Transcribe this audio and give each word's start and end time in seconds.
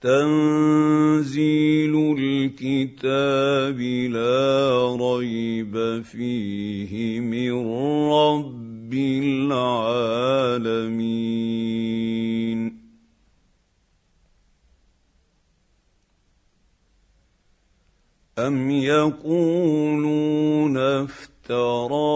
تنزيل 0.00 1.75
الكتاب 2.62 3.80
لا 4.10 4.96
ريب 5.00 6.02
فيه 6.02 7.20
من 7.20 7.52
رب 8.10 8.94
العالمين. 8.94 10.16
أم 18.38 18.70
يقولون 18.70 19.96
افتراه 20.76 22.15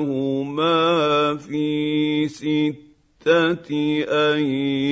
بينهما 0.00 1.36
في 1.36 2.28
سته 2.28 3.70
أيام 4.08 4.91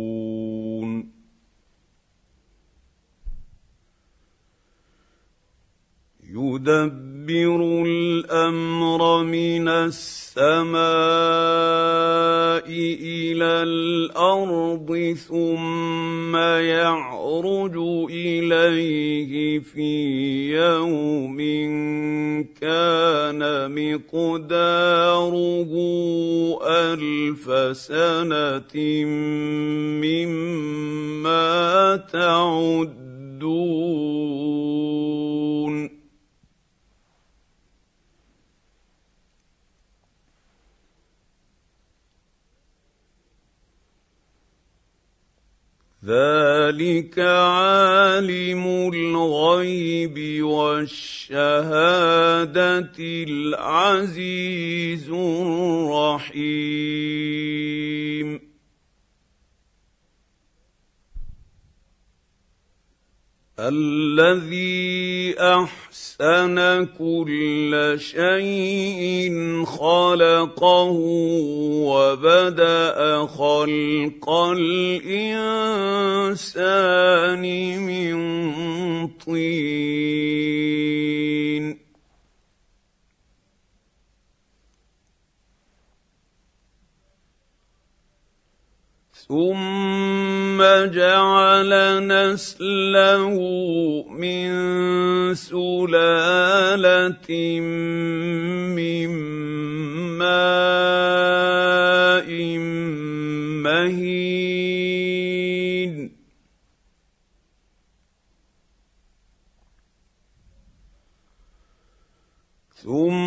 يدبر 6.41 7.83
الأمر 7.85 9.23
من 9.23 9.67
السماء 9.67 10.81
إلى 13.01 13.63
الأرض 13.63 15.15
ثم 15.27 16.35
يعرج 16.35 17.77
إليه 18.11 19.59
في 19.59 19.91
يوم 20.55 21.37
كان 22.61 23.41
مقداره 23.71 25.71
ألف 26.63 27.77
سنة 27.77 28.75
مما 30.01 31.95
تعدون 32.13 33.00
ذلك 46.05 47.19
عالم 47.19 48.91
الغيب 48.93 50.43
والشهاده 50.43 51.31
العزيز 52.99 55.09
الرحيم 55.09 56.41
الذي 63.59 65.10
أحسن 65.39 66.85
كل 66.99 67.95
شيء 67.97 69.31
خلقه 69.65 70.91
وبدأ 71.91 73.25
خلق 73.25 74.29
الإنسان 74.29 75.43
من 77.79 78.17
طين. 79.07 80.11
ثم 89.31 90.10
جعل 90.63 91.71
نسله 92.07 93.37
من 94.09 94.49
سلالة 95.35 97.29
من 98.77 99.09
ماء 100.17 100.61
مهين. 103.63 104.51
ثم 112.83 113.20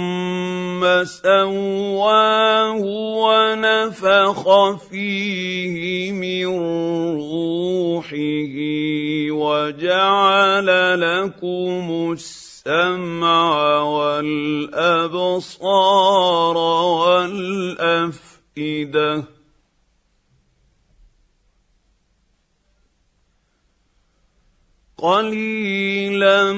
سواه 1.04 2.80
ونفخ 3.24 4.42
فيه 4.76 6.12
من 6.12 6.46
روحه 7.16 8.56
وجعل 9.30 10.68
لكم 11.00 12.12
السمع 12.12 13.80
والابصار 13.82 15.36
والافئده 16.96 18.34
قليلا 24.98 26.52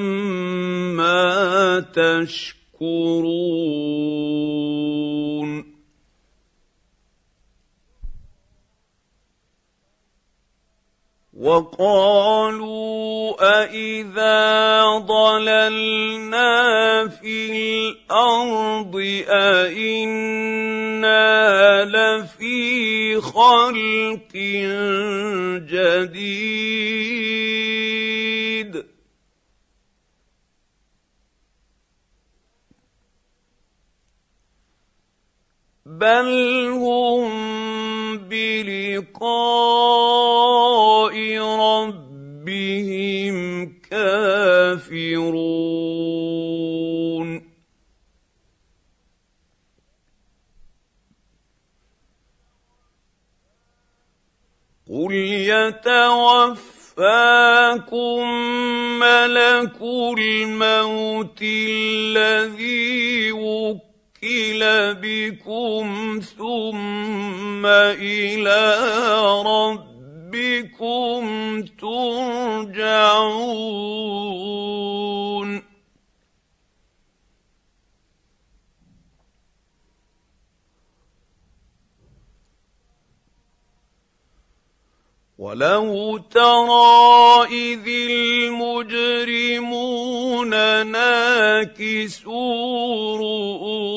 ما 0.94 1.80
تشكرون 1.80 2.55
تشكرون. 2.80 4.56
وقالوا 11.36 13.36
أإذا 13.40 14.84
ضللنا 14.98 16.52
في 17.08 17.52
الأرض 17.52 18.96
أإنا 19.28 20.74
لفي 21.84 23.20
خلق 23.20 24.32
جديد 25.70 27.26
بل 36.00 36.28
هم 36.72 38.18
بلقاء 38.18 39.26
ربهم 41.60 43.36
كافرون 43.90 45.26
قل 54.90 55.12
يتوفاكم 55.52 56.96
ملك 58.98 59.76
الموت 60.18 61.42
الذي 61.42 63.32
وكل 63.32 63.85
وكل 64.26 64.62
بكم 65.02 65.86
ثم 66.38 67.66
إلى 67.66 68.62
ربكم 69.46 71.22
ترجعون 71.62 73.06
ولو 85.38 86.18
ترى 86.18 87.44
اذ 87.50 87.88
المجرمون 88.66 89.66
ناكسوا 90.86 92.36
رؤوسهم 93.18 93.95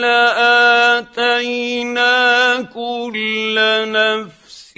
لآتينا 1.21 2.13
كل 2.75 3.55
نفس 3.93 4.75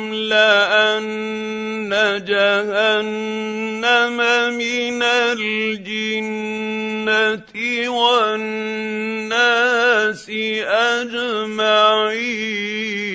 جهنم 2.27 4.17
من 4.57 5.03
الجنة 5.03 6.55
والناس 10.15 10.29
أجمعين. 11.51 13.14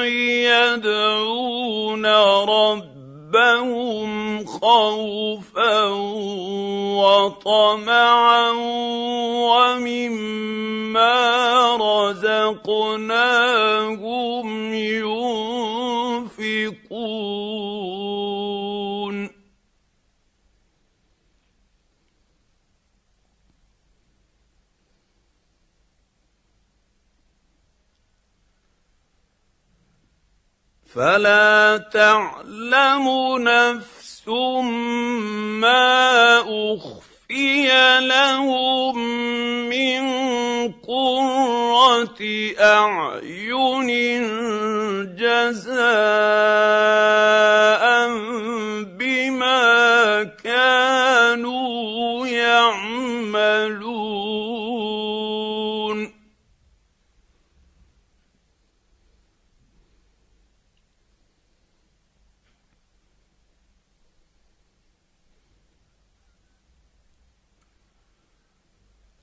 يدعون 0.05 2.05
ربهم 3.35 4.45
خوفا 4.45 5.83
وطمعا 6.95 8.51
ومما 9.51 11.15
رزقناهم 12.11 13.13
ينفقون. 14.73 16.55
فلا 30.95 31.77
تعلم 31.93 33.05
نفس 33.39 34.27
ما 35.59 36.39
أخفي 36.39 37.67
لهم 37.99 38.95
من 39.69 40.03
قرة 40.71 42.21
أعين 42.59 43.89
جزاء 45.15 45.75
بما 48.97 50.23
كانوا 50.43 52.27
يعملون. 52.27 53.75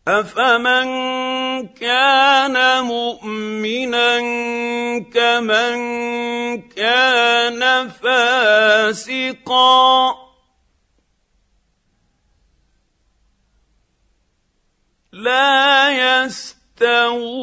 افمن 0.08 0.88
كان 1.68 2.84
مؤمنا 2.84 4.18
كمن 5.00 5.78
كان 6.68 7.88
فاسقا 7.88 9.42
لا 15.12 15.90
يستوون 16.24 17.42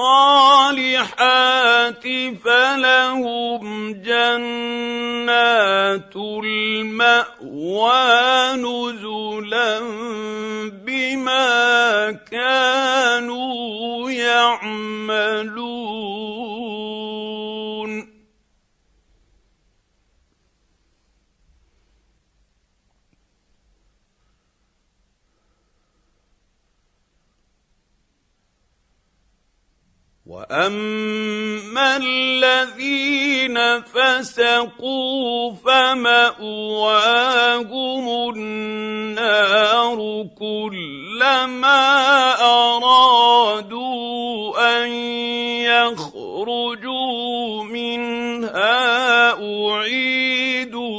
فلهم 2.43 3.93
جنات 3.93 5.29
الماوى 6.43 7.93
نزلا 8.55 9.79
بما 10.85 12.11
كانوا 12.31 14.11
يعملون 14.11 15.59
واما 30.29 31.97
الذين 31.97 33.57
فسقوا 33.81 35.53
فماواهم 35.65 36.45
النار 38.35 39.97
كلما 40.39 41.81
ارادوا 42.41 43.89
ان 44.83 44.89
يخرجوا 45.65 47.63
منها 47.63 49.33
اعيدوا 49.69 50.89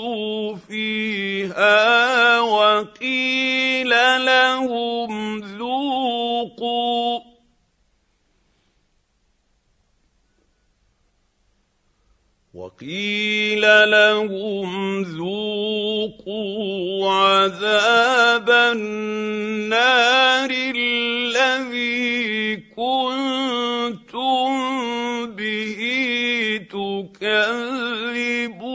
فيها 0.69 2.41
وقيل 2.41 3.91
لهم 4.25 5.39
ذوقوا 5.39 7.21
وقيل 12.61 13.65
لهم 13.91 15.03
ذوقوا 15.03 17.11
عذاب 17.11 18.51
النار 18.51 20.51
الذي 20.77 22.57
كنتم 22.77 24.51
به 25.27 25.81
تكذبون. 26.71 28.70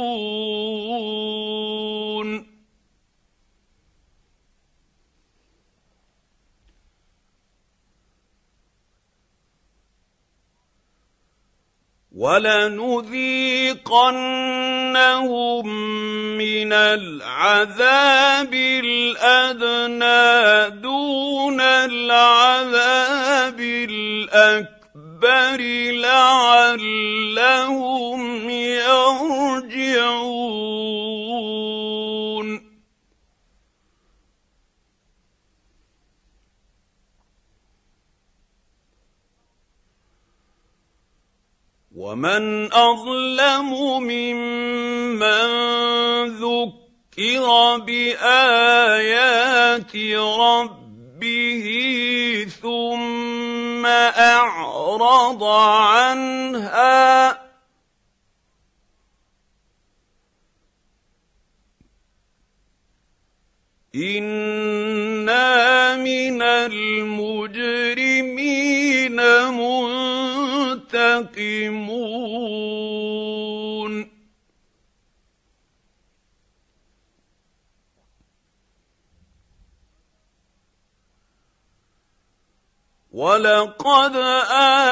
ولنذيقنهم 12.26 13.86
من 16.38 16.74
العذاب 16.74 18.54
الأدنى 18.84 20.26
دون 20.82 21.62
العذاب 21.62 23.60
الأكبر 23.60 25.62
لعلهم 26.02 26.90
يرجعون. 28.50 30.35
ومن 42.16 42.72
اظلم 42.74 43.70
ممن 44.00 45.48
ذكر 46.40 47.78
بايات 47.78 49.96
ربه 50.40 51.68
ثم 52.62 53.86
اعرض 53.86 55.44
عنها 55.44 57.46
أنا 63.96 65.96
من 65.96 66.42
المجرمين 66.42 67.56
منتقمون 70.96 72.36
ولقد 83.12 84.16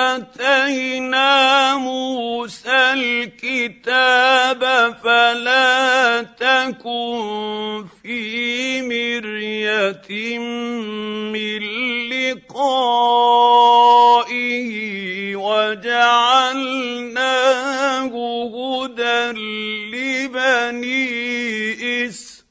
آتينا 0.04 1.76
موسى 1.76 2.94
الكتاب 2.94 4.62
فلا 5.04 6.22
تكن 6.24 7.86
في 8.02 8.82
مرية 8.82 10.38
من 11.32 11.60
لقائه. 12.10 13.23
لبني 20.74 22.08
إسرائيل. 22.08 22.44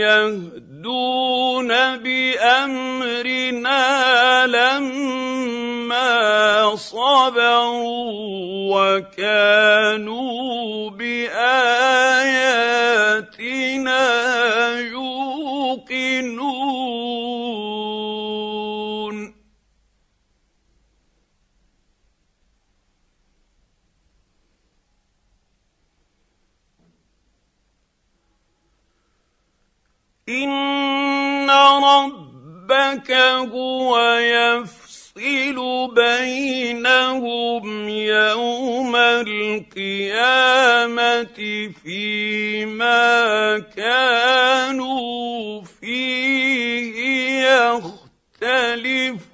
يهدون 0.05 1.44
بأمرنا 1.97 3.77
لما 4.47 6.15
صبروا 6.77 8.13
وكانوا 8.75 10.91
بآياتنا 10.91 11.65
يوقنون. 14.81 16.55
إن 30.29 30.54
ربك 32.93 33.11
هو 33.11 33.99
يفصل 34.19 35.95
بينهم 35.95 37.88
يوم 37.88 38.97
القيامه 38.97 40.45
فيما 41.85 43.59
كانوا 43.76 45.62
فيه 45.81 46.95
يختلفون 48.43 49.34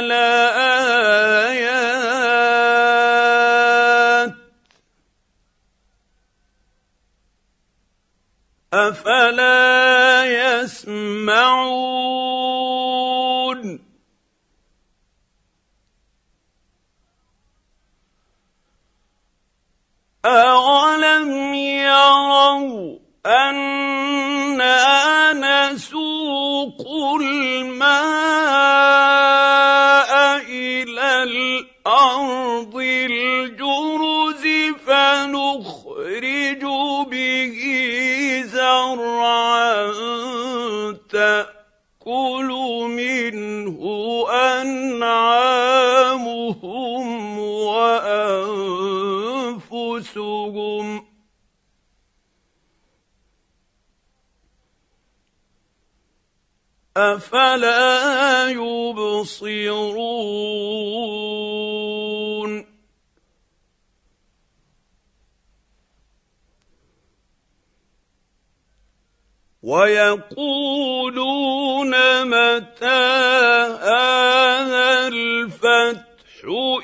لآيات. 0.00 1.74
أفلا 8.74 10.24
يسمعون. 10.24 11.84
اولم 20.24 21.54
يروا 21.54 22.98
أنا 23.26 25.32
نسوق 25.32 26.86
الماء 27.20 28.23
إلى 31.64 31.74
الأرض 31.86 32.76
الجرز 32.76 34.44
فنخرج 34.86 36.62
به 37.10 37.58
زرعا 38.46 39.92
تأكل 41.10 42.50
منه 42.88 43.80
أنعامهم 44.30 45.38
وأنفسهم. 47.38 48.24
أفلا 56.96 58.48
يبصرون؟ 58.50 59.94
ويقولون 69.64 71.14
متى 72.24 73.04
هذا 73.80 75.08
الفتح 75.08 76.04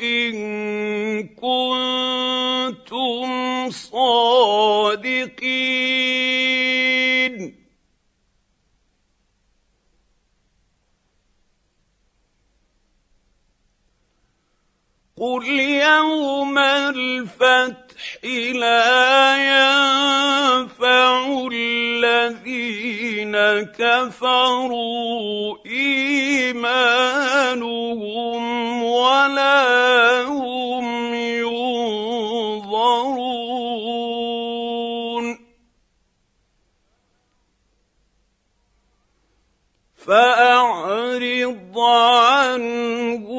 إن 0.02 1.28
كنتم 1.36 2.80
صادقين؟ 3.70 5.40
قل 15.16 15.46
يوم 15.60 16.58
الفتح 16.58 18.24
لا 18.54 19.36
ينفع 19.36 21.26
الذين 22.04 23.36
كفروا 23.76 25.56
إيمانهم 25.66 26.82
ولا 28.82 30.22
هم 30.22 31.14
ينظرون. 31.14 31.60
فأعرض 39.96 41.78
عنهم 41.78 43.29